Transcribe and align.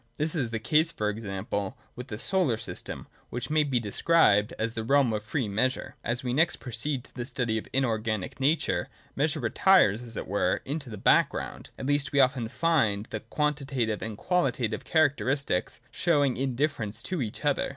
This 0.15 0.33
is 0.33 0.49
the 0.49 0.57
case, 0.57 0.91
for 0.91 1.09
example, 1.11 1.77
with 1.95 2.07
the 2.07 2.17
solar 2.17 2.57
system, 2.57 3.05
which 3.29 3.51
may 3.51 3.63
be 3.63 3.79
described 3.79 4.51
as 4.57 4.73
the 4.73 4.83
realm 4.83 5.13
of 5.13 5.21
free 5.21 5.47
measures. 5.47 5.93
As 6.03 6.23
we 6.23 6.33
next 6.33 6.55
proceed 6.55 7.03
to 7.03 7.13
the 7.13 7.23
study 7.23 7.59
of 7.59 7.67
inorganic 7.71 8.39
nature, 8.39 8.89
measure 9.15 9.39
retires, 9.39 10.01
as 10.01 10.17
it 10.17 10.25
were, 10.27 10.61
into 10.65 10.89
the 10.89 10.97
background; 10.97 11.69
at 11.77 11.85
least 11.85 12.11
we 12.13 12.19
often 12.19 12.47
find 12.47 13.09
the 13.11 13.19
quantitative 13.19 14.01
and 14.01 14.17
qualitative 14.17 14.83
characteristics 14.83 15.79
showing 15.91 16.35
indifference 16.35 17.03
to 17.03 17.21
each 17.21 17.45
other. 17.45 17.69